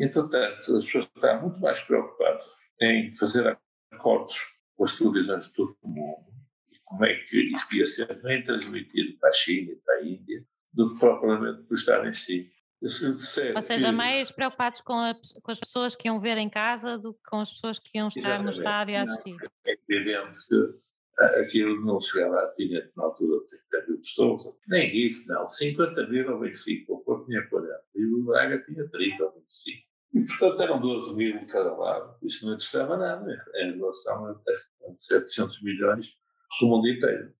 [0.00, 2.42] Entretanto, as pessoas estavam muito mais preocupadas
[2.80, 3.58] em fazer
[3.92, 4.34] acordos
[4.74, 6.32] com as televisões de todo o mundo
[6.72, 10.02] e como é que isto ia ser bem transmitido para a China e para a
[10.02, 12.50] Índia do que propriamente para o Estado em si.
[12.82, 16.96] Ou seja, que, mais preocupados com, a, com, as pessoas que iam ver em casa
[16.96, 19.36] do que com as pessoas que iam estar no estádio a assistir.
[19.66, 20.80] é evidente que
[21.42, 26.40] aquilo não chegava, tinha na altura 30 mil pessoas, nem isso, não, 50 mil ao
[26.40, 29.89] Benfica, o Porto tinha 40, e o Braga tinha 30 ou 25.
[30.12, 32.16] E, portanto, eram 12 mil de cada lado.
[32.22, 34.34] Isso não interessava nada em relação a,
[34.96, 36.16] 700 milhões
[36.60, 37.32] do mundo inteiro.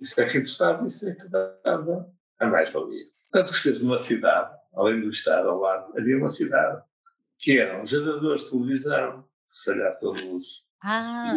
[0.00, 3.04] Isso é que interessava, isso é que dava a mais-valia.
[3.30, 6.82] Portanto, esteve numa cidade, além do Estado ao lado, havia uma cidade
[7.38, 10.46] que eram geradores de televisão, se falhasse a luz.
[10.82, 11.34] Ah.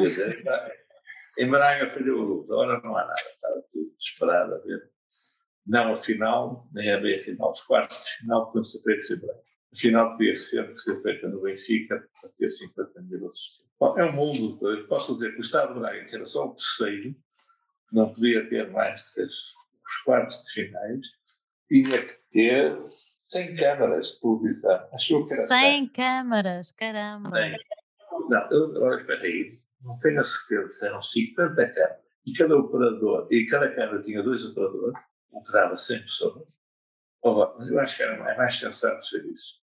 [1.40, 4.92] Em Braga falhou a luz, agora não há nada, estava tudo desesperado a ver.
[5.66, 9.10] Não a final, nem a meia final, os quartos de final, que não se fez
[9.10, 9.47] em Braga.
[9.74, 13.68] Afinal, podia ser que ser feita no Benfica para ter 50 mil assistentes.
[13.98, 17.16] É um mundo, posso dizer que o Estado de Braga, que era só o terceiro,
[17.92, 21.08] não podia ter mais de os quartos de finais,
[21.70, 22.78] tinha que ter
[23.28, 24.90] 100 câmaras de televisão.
[24.94, 27.30] Achou que era 100 câmaras, caramba.
[27.30, 27.56] Bem,
[28.30, 29.50] não, eu, agora espera aí,
[29.82, 32.08] não tenho a certeza se eram 50 câmaras.
[32.26, 35.00] E cada operador, e cada câmara tinha dois operadores,
[35.32, 36.48] o que dava 100 pessoas.
[37.24, 39.62] Mas eu acho que era mais, sensato ser isso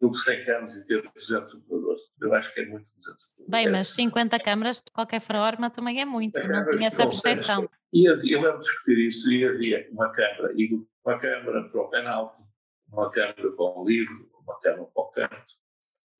[0.00, 2.02] do que 100 câmaras e ter 200 operadores.
[2.20, 6.04] Eu acho que é muito 200 Bem, mas 50 câmaras de qualquer forma também é
[6.04, 7.68] muito, não tinha essa percepção.
[7.92, 10.70] E havia, eu lembro de discutir isso e havia uma câmara, e
[11.04, 12.42] uma câmara para o penalti,
[12.88, 15.54] uma câmara para o livro, uma câmara para o canto,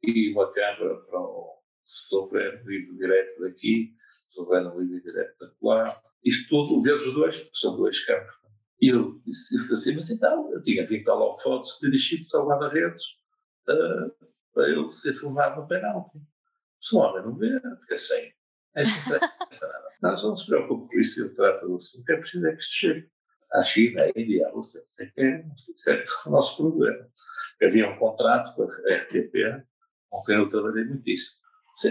[0.03, 3.95] e uma câmara para o se houver livro direto daqui,
[4.31, 6.03] se houver um livro direto da lá.
[6.25, 8.35] Isto tudo, vezes dois, são dois câmaras.
[8.81, 13.05] E eu disse, assim, mas então, eu tinha 20 holofotes dirigidos ao guarda-redes
[13.69, 16.19] uh, para ele ser filmado no penalti.
[16.79, 18.33] Se o homem não vê, fica sem.
[18.77, 19.89] É isso não interessa nada.
[20.03, 22.03] Nós não se preocupe com isso, ele trata do assunto.
[22.03, 23.11] O que é preciso é que isto chegue
[23.53, 24.83] à China, à Índia, à Rússia.
[24.89, 27.09] Isso é o nosso problema.
[27.63, 29.65] Havia um contrato com a RTP,
[30.11, 31.39] com quem eu trabalhei muitíssimo.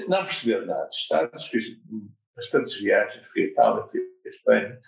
[0.07, 1.63] Não perceber nada de Estados, fiz
[2.35, 4.81] bastantes viagens, fui a Itália, fui a Espanha,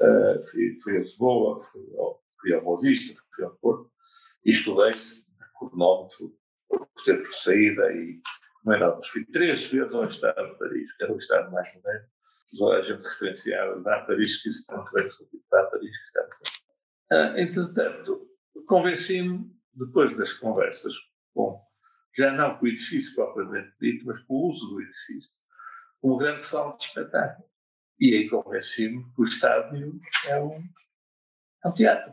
[0.00, 3.90] uh, fui, fui a Lisboa, fui ao, fui ao fui ao Porto,
[4.44, 4.92] e estudei
[5.58, 6.34] cronómetro
[6.68, 8.20] por ter por saída e
[8.64, 11.74] não é nada, fui três vezes ao Estado de Paris, que era o Estado mais
[11.74, 12.08] moderno.
[12.76, 15.08] A gente referenciava, dá Paris, que isso está muito bem
[15.50, 16.52] dá a Paris, que está muito bem.
[17.10, 18.28] Ah, entretanto,
[18.66, 20.94] convenci-me, depois das conversas
[21.34, 21.60] com
[22.16, 25.36] já não com o edifício propriamente dito, mas com o uso do edifício,
[26.00, 27.48] como grande sala de espetáculo.
[28.00, 30.52] E aí convenci-me que o estádio é um,
[31.64, 32.12] é um teatro.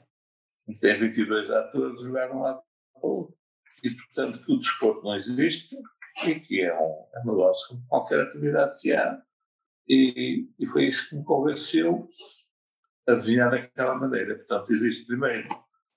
[0.80, 2.66] Tem 22 atores, jogaram lá para
[3.04, 3.38] o outro.
[3.84, 5.78] E, portanto, que o desporto não existe
[6.26, 9.22] e que é um, é um negócio como qualquer atividade que há.
[9.88, 12.10] E, e foi isso que me convenceu
[13.08, 14.36] a desenhar daquela maneira.
[14.36, 15.48] Portanto, existe primeiro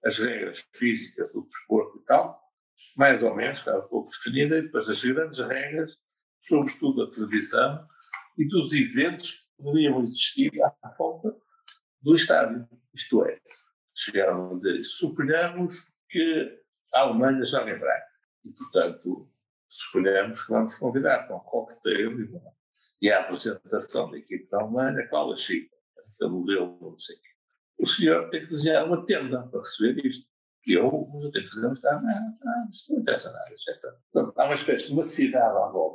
[0.05, 2.41] as regras físicas do desporto e tal,
[2.97, 5.99] mais ou menos, estava pouco definida, e depois as grandes regras,
[6.47, 7.87] sobretudo a televisão
[8.37, 11.37] e dos eventos poderiam existir à volta
[12.01, 12.67] do estádio.
[12.95, 13.39] Isto é,
[13.95, 14.99] chegaram a dizer isso.
[14.99, 15.75] Suponhamos
[16.09, 16.59] que
[16.95, 18.03] a Alemanha já lembrar.
[18.45, 19.29] E, portanto,
[19.69, 22.31] suponhamos que vamos convidar para um cocktail e,
[23.03, 25.77] e a apresentação da equipe da Alemanha, Cláudia Chica,
[26.15, 27.29] aquele modelo, não sei o quê.
[27.81, 30.27] O senhor tem que desenhar uma tenda para receber isto.
[30.67, 33.49] E eu, eu tenho que fazer um estado, não, não, isso não interessa nada.
[33.49, 35.88] É há uma espécie de uma cidade à volta.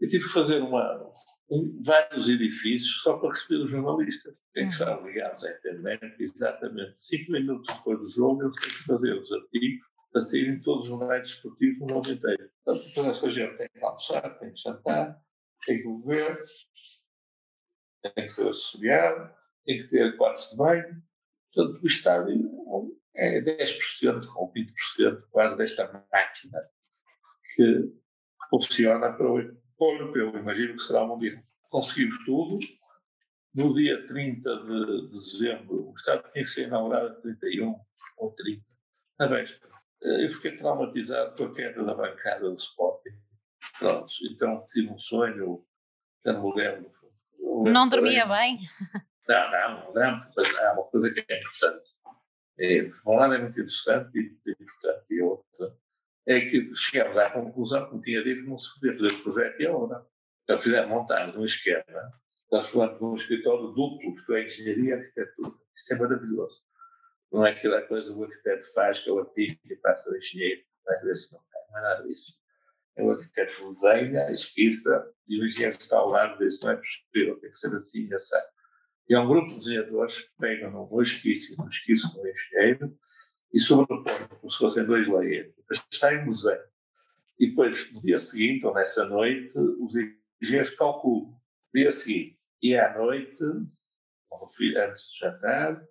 [0.00, 1.12] Eu tive que fazer uma,
[1.50, 4.34] um, vários edifícios só para receber os jornalistas.
[4.54, 8.84] Tem que estar ligados à internet, exatamente cinco minutos depois do jogo, eu tenho que
[8.84, 12.50] fazer os artigos para saírem todos os jornais desportivos no mundo inteiro.
[12.64, 15.22] Portanto, toda essa gente tem que almoçar, tem que jantar,
[15.66, 16.42] tem que beber,
[18.02, 19.34] tem que ser associado,
[19.64, 21.02] tem que ter quartos de banho.
[21.52, 22.60] Portanto, o estádio
[23.14, 26.58] é 10% ou 20% quase desta máquina
[27.54, 27.92] que
[28.48, 29.30] funciona para
[29.84, 30.36] o europeu.
[30.36, 31.42] Imagino que será mundial.
[31.68, 32.58] Conseguimos tudo.
[33.52, 37.74] No dia 30 de dezembro, o Estado tinha que ser inaugurado 31
[38.18, 38.64] ou 30,
[39.18, 39.72] na véspera.
[40.00, 43.10] Eu fiquei traumatizado com a queda da bancada do Sporting.
[43.78, 45.66] Pronto, então tive um sonho,
[46.24, 46.90] já não me lembro.
[47.66, 48.60] Não dormia bem?
[49.28, 51.90] Não, não, não, mas há uma coisa que é importante.
[52.58, 55.76] É, por um lado é muito interessante e importante, e outra
[56.26, 59.60] é que chegamos à conclusão, como tinha dito, que não se podia fazer o projeto
[59.60, 60.06] e a obra.
[60.44, 62.10] Então fizemos, montámos um esquema,
[62.50, 65.54] transformamos num escritório duplo, que é engenharia e arquitetura.
[65.76, 66.62] Isso é maravilhoso.
[67.32, 70.16] Não é aquela coisa que o arquiteto faz, que é o artista e passa o
[70.16, 72.34] engenheiro, às vezes não, não é nada disso.
[72.96, 77.38] É o arquiteto desenha, esquiça, e o engenheiro está ao lado disso, não é possível,
[77.38, 78.36] tem que ser assim, assim.
[79.08, 82.98] E há um grupo de desenhadores que pegam no esquiço, no esquiço do engenheiro,
[83.52, 84.04] e sobrepõem
[84.38, 85.52] como se fossem dois layers.
[85.90, 86.58] Está em museu.
[87.38, 89.94] E depois, no dia seguinte, ou nessa noite, os
[90.40, 91.34] engenheiros calculam.
[91.74, 95.82] Dia seguinte e à noite, antes de jantar,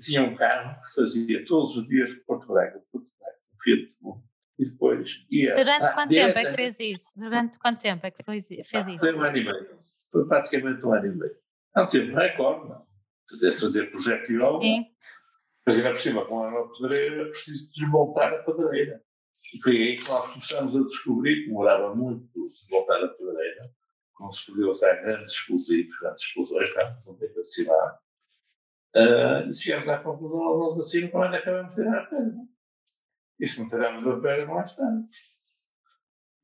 [0.00, 3.88] tinha um carro que fazia todos os dias de Porto Alegre, Porto Alegre, um Fiat
[4.58, 5.54] E depois ia.
[5.54, 7.12] Durante ah, quanto tempo é que fez isso?
[7.16, 8.98] Durante quanto tempo é que fez, fez isso?
[8.98, 9.78] Foi um ano e meio.
[10.10, 11.36] Foi praticamente um ano e meio.
[11.76, 12.86] Um tempo recorde, não?
[13.28, 14.66] Fazer, fazer projeto e obra.
[14.66, 14.86] Sim.
[15.66, 19.02] Mas ainda por cima, com a pedreira, preciso desmontar a pedreira.
[19.52, 23.70] E foi aí que nós começamos a descobrir que demorava muito desmontar a pedreira,
[24.14, 27.98] como se podia usar grandes explosivos, grandes explosões, estávamos no meio da cidade.
[28.96, 32.34] Uh, e chegamos à conclusão, nós assim, quando acabamos de tirar a pedra.
[33.38, 34.84] E se não tiramos a pedra, não está.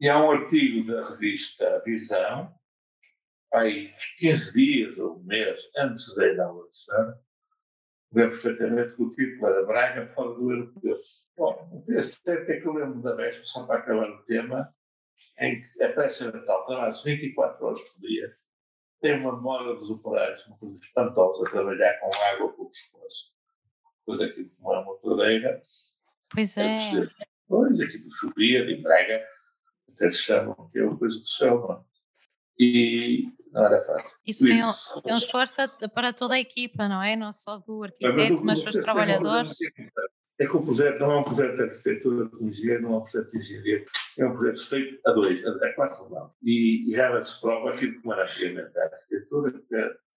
[0.01, 2.55] E há um artigo da revista Visão,
[3.53, 7.19] aí 15 dias ou um mês antes da inauguração,
[8.13, 10.97] lembro perfeitamente que o título era Braga fora do europeu.
[11.37, 14.75] Bom, esse tempo é que eu lembro da vez, só para acabar o tema,
[15.39, 18.31] em que a peça Natal durante 24 horas por dia,
[19.01, 23.33] tem uma memória dos operários, uma coisa espantosa, trabalhar com água por pescoço.
[24.05, 25.61] Coisa que não é uma pedreira.
[26.33, 26.75] Pois é.
[26.75, 27.09] é
[27.47, 29.25] pois, aquilo chovia, em Braga,
[29.93, 31.96] até se chamam que é uma coisa do céu, não é?
[32.59, 34.19] E não era fácil.
[34.27, 35.01] Isso, Isso.
[35.05, 35.57] É, um, esforço
[35.95, 37.17] para toda a equipa, não é?
[37.17, 39.57] Não só do arquiteto, mas, dos trabalhadores.
[40.39, 43.01] É que o projeto não é um projeto de arquitetura de engenheiro, não é um
[43.01, 43.87] projeto de engenharia,
[44.19, 46.33] é um projeto feito a dois, a, a quatro mãos.
[46.43, 49.75] E, e se prova aquilo que era antigamente a arquitetura, porque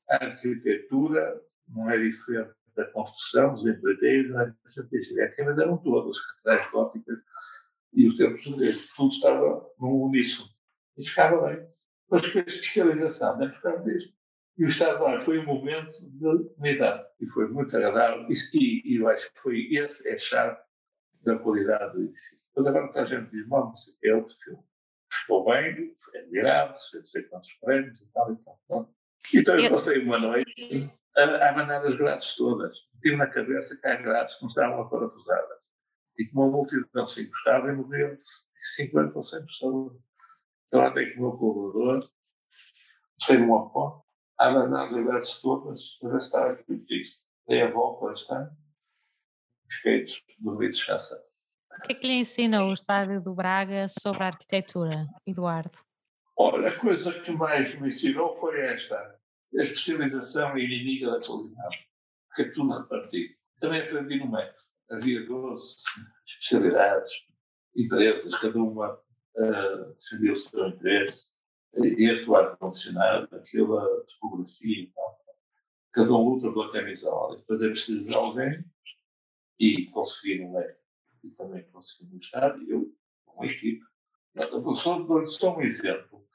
[0.10, 5.25] a arquitetura não é diferente da construção, dos empreiteiros, não é diferente da engenharia.
[5.28, 7.19] Antigamente eram todas, as catedrais góticas
[7.93, 8.43] e os tempos
[8.95, 10.49] tudo estava no uníssono.
[10.97, 11.65] E ficava bem
[12.10, 14.13] mas com a especialização da buscar disto.
[14.58, 18.28] E o Estado Maior foi um momento de unidade e foi muito agradável.
[18.54, 20.58] E, e eu acho que foi esse é a chave
[21.22, 22.38] da qualidade do edifício.
[22.54, 24.63] Quando agora muita gente diz, bom, é outro filme.
[25.12, 28.93] Ficou bem, foi admirado, fez sei quantos prémios e tal e tal.
[29.34, 32.78] Então eu passei uma noite a, a mandar as grades todas.
[33.02, 35.58] Tive na cabeça que há grades que não estavam parafusadas.
[36.17, 38.13] E que uma multidão se encostava e morriam
[38.76, 39.98] 50 ou 100 pessoas.
[40.69, 42.08] Então andei com o meu colaborador,
[43.19, 44.05] sem uma porta,
[44.38, 47.27] a mandar as verdades todas, para ver se aqui fixo.
[47.47, 48.51] Dei a volta, lá está,
[49.67, 50.03] fiquei
[50.38, 51.23] dormi descansado.
[51.75, 55.79] O que é que lhe ensinou o estádio do Braga sobre a arquitetura, Eduardo?
[56.38, 61.89] Olha, a coisa que mais me ensinou foi esta, a especialização inimiga da qualidade,
[62.36, 63.34] que é tudo repartido.
[63.60, 64.60] Também aprendi no método.
[64.91, 65.75] Havia 12
[66.27, 67.12] especialidades,
[67.75, 69.01] empresas, cada uma
[69.39, 71.32] uh, defendia o seu interesse.
[71.73, 75.19] Este o ar-condicionado, aquela topografia e tal.
[75.91, 77.38] Cada um luta pela camisola.
[77.38, 78.65] Depois é preciso de alguém
[79.60, 80.80] e conseguir um método.
[81.23, 82.95] E também conseguir um Estado, e eu,
[83.28, 83.84] uma equipe.
[84.75, 86.25] Só só um exemplo.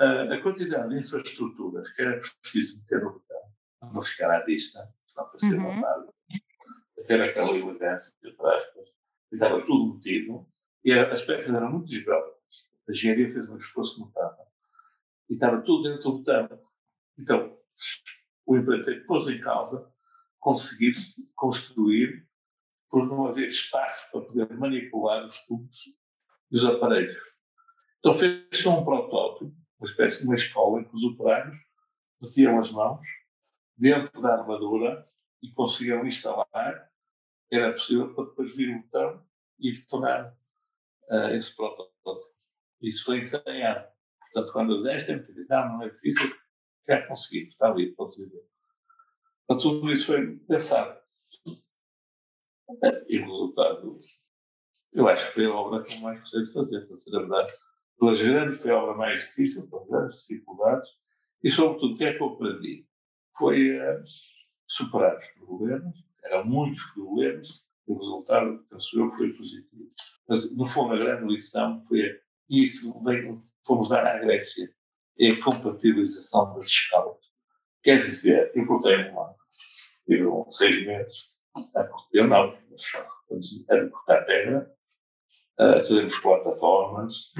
[0.00, 3.40] Uh, a quantidade de infraestruturas que era preciso meter no botão,
[3.80, 5.74] para não ficar à vista, não para ser uhum.
[5.74, 6.14] notado,
[7.06, 8.88] ter aquela elegância, entre aspas,
[9.32, 10.46] estava tudo metido,
[10.86, 12.32] e as peças eram muito esbeltas.
[12.88, 14.46] A engenharia fez um esforço notável.
[15.28, 16.60] E estava tudo dentro do botão.
[17.18, 17.58] Então,
[18.46, 19.92] o empreiteiro pôs em causa
[20.38, 20.92] conseguir
[21.34, 22.24] construir
[22.88, 25.76] por não haver espaço para poder manipular os tubos
[26.52, 27.18] e os aparelhos.
[27.98, 31.56] Então fez-se um protótipo, uma espécie de uma escola em que os operários
[32.22, 33.04] metiam as mãos
[33.76, 35.04] dentro da armadura
[35.42, 36.92] e conseguiam instalar
[37.50, 39.26] era possível para depois vir o botão
[39.58, 40.36] e detonar
[41.10, 41.94] uh, esse protótipo.
[42.82, 43.88] Isso foi ensaiado.
[44.32, 46.30] Portanto, quando eu disse, tem que não, é difícil,
[46.84, 48.44] quer conseguir, está ali, pode dizer.
[49.46, 51.00] Portanto, tudo isso foi pensado.
[53.08, 54.00] E o resultado,
[54.92, 57.20] eu acho que foi a obra que eu mais gostei de fazer, para ser a
[57.20, 57.52] verdade.
[57.98, 60.88] Pelas grandes, foi a obra mais difícil, pelas grandes dificuldades,
[61.42, 62.86] e sobretudo, o que é que eu aprendi?
[63.36, 64.04] Foi uh,
[64.66, 69.88] superar os problemas, eram muitos problemas, o resultado, penso eu, foi positivo.
[70.28, 72.92] Mas, no fundo, a grande lição foi isso,
[73.64, 74.68] fomos dar à Grécia,
[75.18, 77.16] é a compatibilização das escalas.
[77.82, 79.36] Quer dizer, eu cortei um ano,
[80.06, 81.30] tive seis meses,
[82.12, 84.72] eu não, a cortar pedra,
[85.58, 87.32] a fazermos plataformas,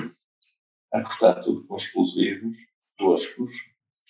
[0.92, 2.56] a cortar tudo com explosivos,
[2.96, 3.52] toscos.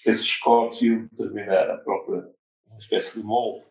[0.05, 2.31] Esses cortes iam determinar a própria
[2.67, 3.67] uma espécie de molde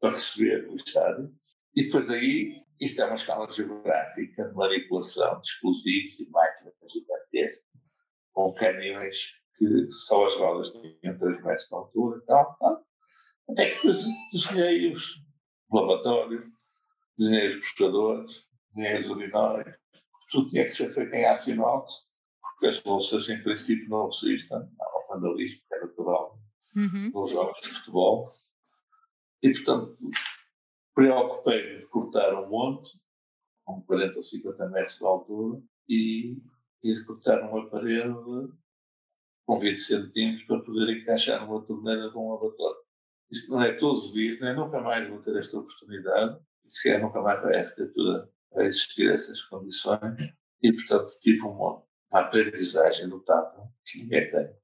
[0.00, 1.34] para receber o Estado.
[1.74, 7.06] E depois daí, isto é uma escala geográfica de manipulação de explosivos e máquinas de
[7.06, 7.62] bater,
[8.32, 12.86] com caminhões que só as rodas tinham 3 metros de altura e tal, tal.
[13.48, 15.22] Até que depois desenhei os
[15.70, 16.44] lavatórios,
[17.16, 19.76] desenhei os buscadores, desenhei os urinários,
[20.30, 24.56] tudo tinha que ser feito em aço inox, porque as bolsas em princípio não resistem
[24.56, 26.38] ao vandalismo, que é natural
[26.74, 27.10] uhum.
[27.14, 28.28] nos jogos de futebol.
[29.40, 29.92] E, portanto,
[30.94, 33.00] preocupei-me de cortar um monte,
[33.64, 36.38] com 40 ou 50 metros de altura, e,
[36.82, 38.14] e de cortar uma parede
[39.44, 42.82] com 20 centímetros para poder encaixar uma torneira de um lavatório.
[43.30, 47.20] Isto não é todos os dias, nem nunca mais vou ter esta oportunidade, sequer nunca
[47.20, 50.16] mais vai a arquitetura existir essas condições,
[50.62, 54.54] e portanto tive uma, uma aprendizagem notável que ninguém tem.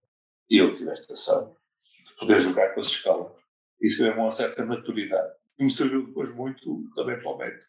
[0.51, 1.57] E eu tive esta sorte
[2.07, 3.39] de poder jogar com as escalas
[3.81, 5.33] isso é uma certa maturidade.
[5.59, 7.67] E me serviu depois muito também para o método.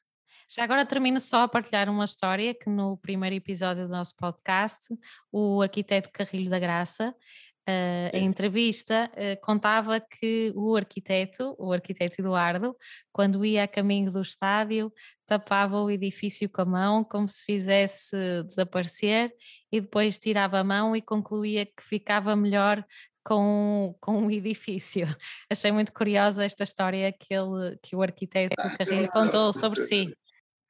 [0.51, 4.87] Já agora termino só a partilhar uma história que no primeiro episódio do nosso podcast,
[5.31, 7.09] o arquiteto Carrilho da Graça,
[7.69, 12.75] uh, em entrevista, uh, contava que o arquiteto, o arquiteto Eduardo,
[13.11, 14.91] quando ia a caminho do estádio,
[15.27, 19.31] tapava o edifício com a mão, como se fizesse desaparecer,
[19.71, 22.83] e depois tirava a mão e concluía que ficava melhor
[23.29, 25.05] com, com um edifício.
[25.51, 30.17] Achei muito curiosa esta história que, ele, que o arquiteto ah, Carrilho contou sobre si.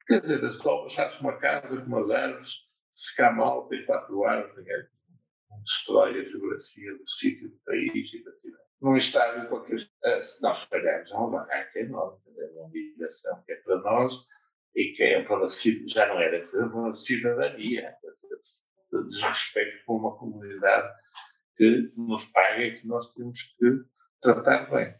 [0.06, 2.50] Quer dizer, só sabes uma casa com umas árvores,
[2.94, 4.54] se ficar mal, tem quatro árvores,
[5.64, 8.64] destrói a geografia do sítio, do país e da cidade.
[8.82, 9.76] Num estádio qualquer.
[9.76, 13.78] Uh, se nós falharmos, há uma barraca enorme, quer dizer, uma humilhação que é para
[13.78, 14.26] nós
[14.74, 19.96] e que é para a já não era para a cidadania, quer dizer, desrespeito com
[19.96, 20.92] uma comunidade
[21.60, 23.84] que nos paga e que nós temos que
[24.22, 24.94] tratar bem.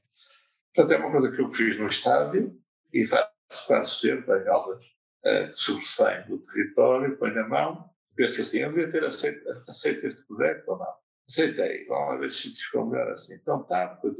[0.75, 2.55] Portanto, é uma coisa que eu fiz no estádio
[2.93, 4.85] e faço quase sempre em aulas
[5.25, 10.07] uh, que sobressaem do território, põe na mão, penso assim, eu devia ter aceito, aceito
[10.07, 10.95] este projeto ou não.
[11.31, 13.37] Aceitei, vamos ver se ficou melhor assim.
[13.37, 14.19] Então tá, depois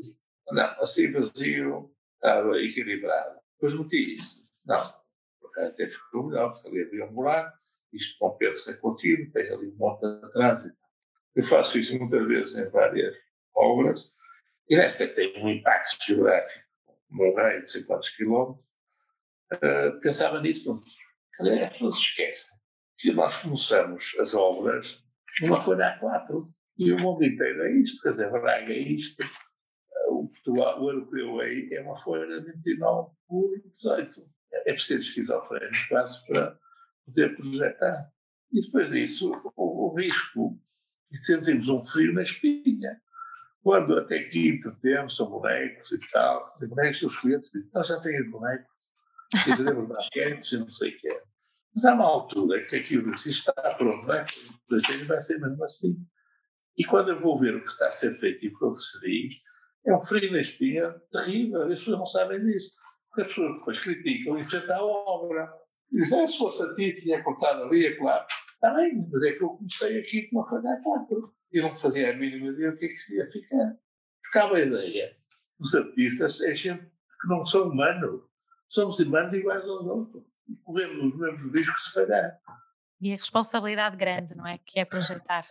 [0.51, 3.39] não, assim vazio, estava equilibrado.
[3.61, 4.43] Depois meti isto.
[4.65, 4.83] Não,
[5.59, 7.55] até ficou melhor, porque ali havia um buraco,
[7.93, 10.80] isto compensa com aquilo, tem ali um monte de trânsito
[11.35, 13.15] eu faço isso muitas vezes em várias
[13.55, 14.13] obras,
[14.69, 16.71] e nesta que tem um impacto geográfico,
[17.13, 18.71] um raio de 50 quilómetros,
[19.55, 20.81] uh, pensava nisso.
[21.33, 22.57] Cadê as pessoas esquecem
[22.97, 25.03] que nós começamos as obras
[25.41, 30.15] numa folha A4 e o mundo inteiro é isto, quer dizer, Braga é isto, uh,
[30.15, 34.23] o, Portugal, o europeu é, é uma folha de 29 por 18.
[34.53, 36.59] é preciso esquizofrénico quase para
[37.07, 38.13] poder projetar.
[38.53, 40.61] E depois disso, o, o risco,
[41.11, 43.01] e sentimos um frio na espinha.
[43.63, 48.01] Quando até aqui entretemos, são bonecos e tal, e bonecos, os clientes dizem, nós já
[48.01, 48.67] temos bonecos,
[49.35, 51.23] e fazemos basquete, e não sei o que é.
[51.75, 54.25] Mas há uma altura que aquilo, se está pronto, vai,
[55.07, 55.97] vai ser mesmo assim.
[56.77, 59.01] E quando eu vou ver o que está a ser feito e o que se
[59.01, 59.37] diz,
[59.87, 62.73] é um frio na espinha terrível, as pessoas não sabem disso.
[63.19, 65.53] As pessoas depois criticam e enfrentam a obra.
[65.91, 68.25] Dizem, ah, se fosse a ti, tinha cortado ali, é claro.
[68.61, 71.35] Está bem, mas é que eu comecei aqui com uma folha a quatro.
[71.51, 73.79] E não fazia a mínima ideia o que é que isto ia ficar.
[74.23, 75.17] Ficava a ideia.
[75.59, 78.23] Os artistas é gente que não são humanos.
[78.69, 80.23] Somos humanos iguais aos outros.
[80.47, 82.39] E corremos os mesmos riscos se falhar.
[83.01, 84.59] E a responsabilidade grande, não é?
[84.59, 85.47] Que é projetar.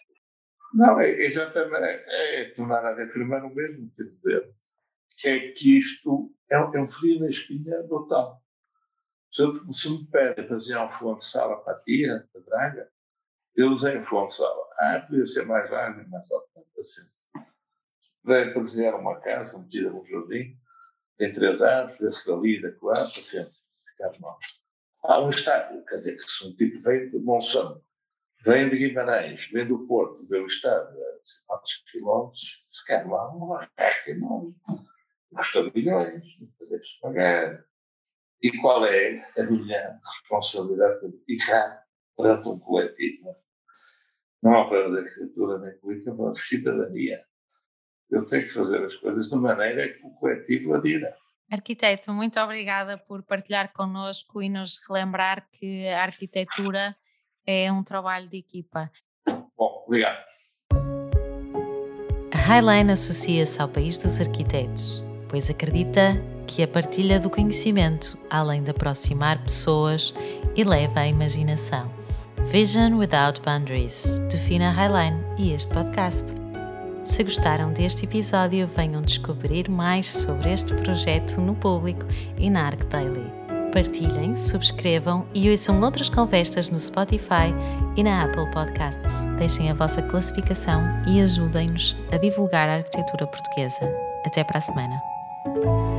[0.76, 1.84] Não, é exatamente.
[1.84, 4.54] É, é tornar a afirmar o mesmo, quer dizer.
[5.26, 8.40] É que isto é, é um frio na espinha brutal.
[9.32, 9.44] Se,
[9.74, 12.92] se me pedem para desenhar um fundo de sala para a tia, para Braga,
[14.04, 14.68] fundo de sala.
[14.78, 16.48] Ah, podia ser mais largo, mais alto,
[16.80, 17.02] assim.
[18.24, 20.58] Vem para desenhar uma casa metida num jardim,
[21.18, 24.40] tem três árvores, vê-se dali, da lá, paciência, ficar mal.
[25.04, 27.84] Há um estádio, quer dizer, que se um tipo vem de Monsanto,
[28.46, 30.98] vem de Guimarães, vem do Porto, vê o estádio,
[31.50, 34.54] a 50 quilómetros, se quer lá, uma rasca enorme,
[35.34, 36.24] custa milhões,
[36.58, 37.66] fazer-se pagar,
[38.42, 41.84] e qual é a minha responsabilidade de errar
[42.16, 43.36] perante um coletivo?
[44.42, 47.18] Não há para da arquitetura nem política, mas cidadania.
[48.10, 51.14] Eu tenho que fazer as coisas de maneira que o coletivo adira.
[51.52, 56.96] Arquiteto, muito obrigada por partilhar connosco e nos relembrar que a arquitetura
[57.46, 58.92] é um trabalho de equipa.
[59.28, 60.24] Bom, obrigado.
[62.32, 66.16] A Highline associa-se ao país dos arquitetos, pois acredita
[66.48, 70.14] que a partilha do conhecimento, além de aproximar pessoas,
[70.56, 71.99] eleva a imaginação.
[72.48, 76.36] Vision Without Boundaries define a Highline e este podcast.
[77.04, 82.06] Se gostaram deste episódio, venham descobrir mais sobre este projeto no público
[82.38, 83.32] e na Arc Daily.
[83.72, 87.54] Partilhem, subscrevam e ouçam outras conversas no Spotify
[87.96, 89.26] e na Apple Podcasts.
[89.38, 93.94] Deixem a vossa classificação e ajudem-nos a divulgar a arquitetura portuguesa.
[94.26, 95.99] Até para a semana.